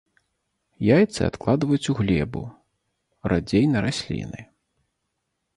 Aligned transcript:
Яйцы 0.95 1.21
адкладваюць 1.29 1.89
у 1.93 1.95
глебу, 2.01 2.43
радзей 3.33 3.65
на 3.75 3.79
расліны. 3.89 4.39